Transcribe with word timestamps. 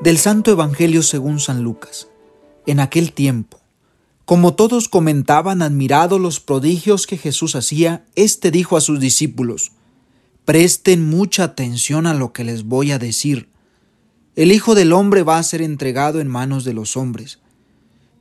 Del 0.00 0.16
Santo 0.16 0.50
Evangelio 0.50 1.02
según 1.02 1.40
San 1.40 1.62
Lucas. 1.62 2.08
En 2.66 2.80
aquel 2.80 3.12
tiempo, 3.12 3.60
como 4.24 4.54
todos 4.54 4.88
comentaban 4.88 5.60
admirados 5.60 6.18
los 6.18 6.40
prodigios 6.40 7.06
que 7.06 7.18
Jesús 7.18 7.54
hacía, 7.54 8.06
éste 8.14 8.50
dijo 8.50 8.78
a 8.78 8.80
sus 8.80 8.98
discípulos, 8.98 9.72
Presten 10.46 11.04
mucha 11.04 11.44
atención 11.44 12.06
a 12.06 12.14
lo 12.14 12.32
que 12.32 12.44
les 12.44 12.64
voy 12.64 12.92
a 12.92 12.98
decir. 12.98 13.50
El 14.36 14.52
Hijo 14.52 14.74
del 14.74 14.94
Hombre 14.94 15.22
va 15.22 15.36
a 15.36 15.42
ser 15.42 15.60
entregado 15.60 16.22
en 16.22 16.28
manos 16.28 16.64
de 16.64 16.72
los 16.72 16.96
hombres. 16.96 17.38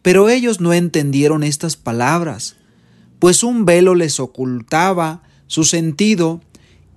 Pero 0.02 0.28
ellos 0.28 0.60
no 0.60 0.74
entendieron 0.74 1.44
estas 1.44 1.78
palabras, 1.78 2.58
pues 3.20 3.42
un 3.42 3.64
velo 3.64 3.96
les 3.96 4.20
ocultaba 4.20 5.24
su 5.48 5.64
sentido 5.64 6.42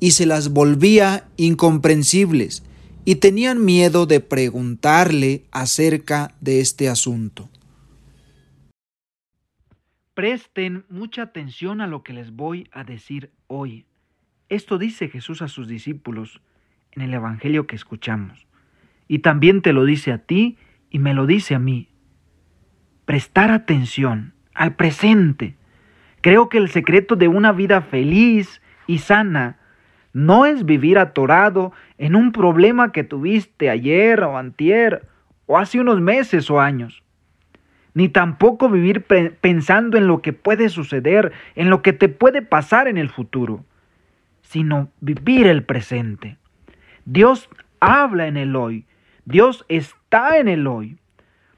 y 0.01 0.11
se 0.11 0.27
las 0.27 0.49
volvía 0.49 1.29
incomprensibles 1.37 2.65
y 3.05 3.17
tenían 3.17 3.65
miedo 3.65 4.07
de 4.07 4.21
preguntarle 4.21 5.45
acerca 5.51 6.35
de 6.41 6.61
este 6.61 6.89
asunto. 6.89 7.49
Presten 10.15 10.85
mucha 10.89 11.23
atención 11.23 11.81
a 11.81 11.87
lo 11.87 12.03
que 12.03 12.13
les 12.13 12.33
voy 12.33 12.69
a 12.73 12.85
decir 12.85 13.31
hoy. 13.47 13.87
Esto 14.49 14.79
dice 14.79 15.09
Jesús 15.09 15.43
a 15.43 15.49
sus 15.49 15.67
discípulos 15.67 16.43
en 16.93 17.03
el 17.03 17.15
Evangelio 17.15 17.67
que 17.67 17.77
escuchamos. 17.77 18.47
Y 19.09 19.21
también 19.21 19.63
te 19.63 19.73
lo 19.73 19.85
dice 19.85 20.13
a 20.13 20.19
ti 20.19 20.59
y 20.91 20.99
me 20.99 21.15
lo 21.15 21.27
dice 21.27 21.55
a 21.55 21.59
mí. 21.59 21.89
Prestar 23.07 23.51
atención 23.51 24.35
al 24.55 24.77
presente. 24.77 25.57
Creo 26.21 26.49
que 26.49 26.59
el 26.59 26.69
secreto 26.69 27.17
de 27.17 27.29
una 27.29 27.53
vida 27.53 27.81
feliz 27.81 28.61
y 28.87 28.99
sana 28.99 29.59
no 30.13 30.45
es 30.47 30.65
vivir 30.65 30.99
atorado 30.99 31.73
en 31.99 32.15
un 32.15 32.33
problema 32.33 32.93
que 32.93 33.05
tuviste 33.05 33.71
ayer 33.71 34.23
o 34.23 34.37
antier 34.37 35.07
o 35.47 35.59
hace 35.59 35.81
unos 35.81 36.01
meses 36.01 36.51
o 36.51 36.61
años. 36.61 37.03
Ni 37.95 38.09
tampoco 38.09 38.69
vivir 38.69 39.05
pensando 39.41 39.99
en 39.99 40.07
lo 40.07 40.23
que 40.23 40.33
puede 40.33 40.69
suceder, 40.69 41.33
en 41.55 41.69
lo 41.69 41.83
que 41.83 41.93
te 41.93 42.09
puede 42.09 42.41
pasar 42.41 42.89
en 42.89 42.97
el 42.97 43.11
futuro, 43.11 43.65
sino 44.43 44.91
vivir 45.01 45.47
el 45.47 45.63
presente. 45.63 46.39
Dios 47.05 47.51
habla 47.81 48.27
en 48.27 48.37
el 48.37 48.57
hoy, 48.57 48.87
Dios 49.25 49.65
está 49.69 50.39
en 50.39 50.49
el 50.49 50.67
hoy. 50.67 50.97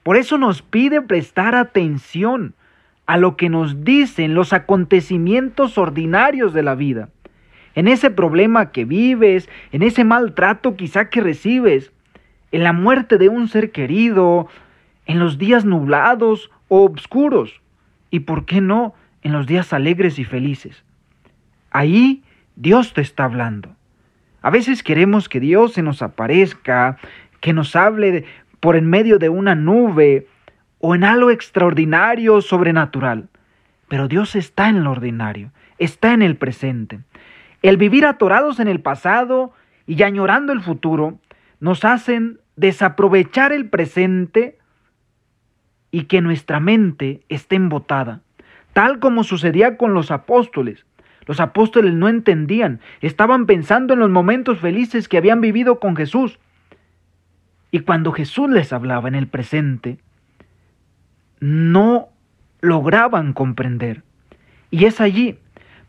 Por 0.03 0.17
eso 0.17 0.37
nos 0.39 0.61
pide 0.61 1.03
prestar 1.03 1.55
atención 1.55 2.55
a 3.07 3.17
lo 3.17 3.37
que 3.37 3.49
nos 3.49 3.85
dicen 3.85 4.35
los 4.35 4.53
acontecimientos 4.53 5.79
ordinarios 5.79 6.53
de 6.53 6.63
la 6.63 6.75
vida 6.75 7.11
en 7.75 7.89
ese 7.89 8.11
problema 8.11 8.71
que 8.71 8.85
vives, 8.85 9.49
en 9.73 9.83
ese 9.83 10.05
maltrato 10.05 10.77
quizá 10.77 11.11
que 11.11 11.21
recibes, 11.21 11.93
en 12.53 12.63
la 12.63 12.73
muerte 12.73 13.19
de 13.19 13.29
un 13.29 13.49
ser 13.49 13.73
querido, 13.73 14.49
en 15.07 15.19
los 15.19 15.39
días 15.39 15.65
nublados 15.65 16.51
o 16.69 16.85
oscuros, 16.91 17.61
y 18.11 18.21
por 18.21 18.45
qué 18.45 18.61
no, 18.61 18.95
en 19.23 19.33
los 19.33 19.47
días 19.47 19.73
alegres 19.73 20.19
y 20.19 20.25
felices. 20.25 20.85
Ahí 21.71 22.23
Dios 22.57 22.95
te 22.95 23.01
está 23.01 23.25
hablando. 23.25 23.75
A 24.41 24.51
veces 24.51 24.83
queremos 24.83 25.29
que 25.29 25.41
Dios 25.41 25.73
se 25.73 25.83
nos 25.83 26.03
aparezca, 26.03 26.99
que 27.41 27.53
nos 27.53 27.75
hable 27.75 28.25
por 28.61 28.77
en 28.77 28.89
medio 28.89 29.19
de 29.19 29.29
una 29.29 29.55
nube 29.55 30.29
o 30.79 30.95
en 30.95 31.03
algo 31.03 31.31
extraordinario, 31.31 32.41
sobrenatural. 32.41 33.29
Pero 33.89 34.07
Dios 34.07 34.37
está 34.37 34.69
en 34.69 34.85
lo 34.85 34.93
ordinario, 34.93 35.51
está 35.79 36.13
en 36.13 36.23
el 36.23 36.37
presente. 36.37 37.01
El 37.65 37.79
vivir 37.79 38.05
atorados 38.05 38.61
en 38.61 38.69
el 38.69 38.81
pasado 38.81 39.55
y 39.87 40.03
añorando 40.03 40.53
el 40.53 40.61
futuro 40.61 41.19
nos 41.61 41.87
hacen 41.87 42.39
desaprovechar 42.57 43.55
el 43.55 43.71
presente 43.71 44.59
y 45.91 46.03
que 46.03 46.21
nuestra 46.21 46.61
mente 46.61 47.23
esté 47.31 47.57
embotada, 47.57 48.21
tal 48.75 48.99
como 48.99 49.25
sucedía 49.25 49.79
con 49.79 49.95
los 49.95 50.11
apóstoles. 50.11 50.85
Los 51.25 51.41
apóstoles 51.41 51.95
no 51.95 52.11
entendían, 52.11 52.81
estaban 53.01 53.47
pensando 53.47 53.95
en 53.95 54.01
los 54.01 54.11
momentos 54.11 54.59
felices 54.59 55.09
que 55.09 55.17
habían 55.17 55.41
vivido 55.41 55.81
con 55.81 55.97
Jesús. 55.97 56.39
Y 57.71 57.81
cuando 57.81 58.13
Jesús 58.13 58.51
les 58.51 58.75
hablaba 58.75 59.09
en 59.09 59.15
el 59.15 59.27
presente, 59.27 59.97
no 61.41 62.11
lograban 62.61 63.33
comprender. 63.33 64.03
Y 64.71 64.85
es 64.85 65.01
allí 65.01 65.39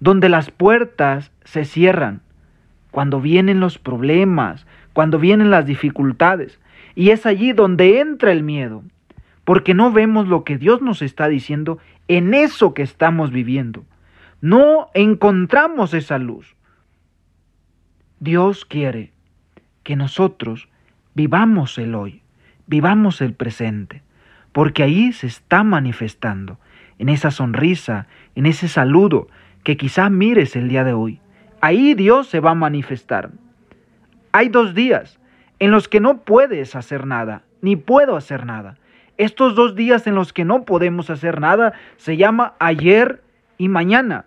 donde 0.05 0.29
las 0.29 0.51
puertas 0.51 1.31
se 1.45 1.65
cierran, 1.65 2.21
cuando 2.91 3.21
vienen 3.21 3.59
los 3.59 3.79
problemas, 3.79 4.67
cuando 4.93 5.17
vienen 5.17 5.49
las 5.49 5.65
dificultades. 5.65 6.59
Y 6.93 7.09
es 7.09 7.25
allí 7.25 7.53
donde 7.53 7.99
entra 7.99 8.31
el 8.31 8.43
miedo, 8.43 8.83
porque 9.45 9.73
no 9.73 9.91
vemos 9.91 10.27
lo 10.27 10.43
que 10.43 10.59
Dios 10.59 10.83
nos 10.83 11.01
está 11.01 11.27
diciendo 11.27 11.79
en 12.07 12.35
eso 12.35 12.75
que 12.75 12.83
estamos 12.83 13.31
viviendo. 13.31 13.83
No 14.41 14.91
encontramos 14.93 15.95
esa 15.95 16.19
luz. 16.19 16.55
Dios 18.19 18.63
quiere 18.63 19.11
que 19.81 19.95
nosotros 19.95 20.69
vivamos 21.15 21.79
el 21.79 21.95
hoy, 21.95 22.21
vivamos 22.67 23.21
el 23.21 23.33
presente, 23.33 24.03
porque 24.51 24.83
ahí 24.83 25.13
se 25.13 25.25
está 25.25 25.63
manifestando, 25.63 26.59
en 26.99 27.09
esa 27.09 27.31
sonrisa, 27.31 28.05
en 28.35 28.45
ese 28.45 28.67
saludo, 28.67 29.29
que 29.65 29.75
quizá 29.77 30.09
mires 30.11 30.55
el 30.55 30.69
día 30.69 30.83
de 30.83 30.93
hoy. 30.93 31.19
Ahí 31.59 31.95
Dios 31.95 32.27
se 32.27 32.39
va 32.39 32.51
a 32.51 32.55
manifestar. 32.55 33.31
Hay 34.31 34.47
dos 34.49 34.75
días 34.75 35.19
en 35.57 35.71
los 35.71 35.87
que 35.87 35.99
no 35.99 36.19
puedes 36.19 36.75
hacer 36.75 37.07
nada, 37.07 37.41
ni 37.61 37.75
puedo 37.75 38.15
hacer 38.15 38.45
nada. 38.45 38.77
Estos 39.17 39.55
dos 39.55 39.75
días 39.75 40.05
en 40.05 40.13
los 40.13 40.33
que 40.33 40.45
no 40.45 40.65
podemos 40.65 41.09
hacer 41.09 41.41
nada 41.41 41.73
se 41.97 42.15
llama 42.15 42.53
ayer 42.59 43.23
y 43.57 43.67
mañana. 43.67 44.25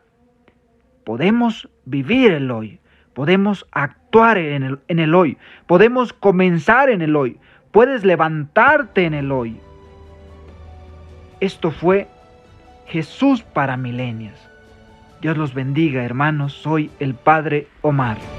Podemos 1.04 1.68
vivir 1.84 2.32
el 2.32 2.50
hoy, 2.50 2.80
podemos 3.14 3.64
actuar 3.70 4.38
en 4.38 4.64
el, 4.64 4.80
en 4.88 4.98
el 4.98 5.14
hoy, 5.14 5.38
podemos 5.68 6.12
comenzar 6.12 6.90
en 6.90 7.00
el 7.00 7.14
hoy, 7.14 7.38
puedes 7.70 8.04
levantarte 8.04 9.04
en 9.04 9.14
el 9.14 9.30
hoy. 9.30 9.60
Esto 11.38 11.70
fue 11.70 12.08
Jesús 12.86 13.42
para 13.42 13.76
milenias. 13.76 14.48
Dios 15.20 15.36
los 15.36 15.52
bendiga, 15.52 16.04
hermanos. 16.04 16.52
Soy 16.52 16.90
el 17.00 17.14
Padre 17.14 17.66
Omar. 17.82 18.37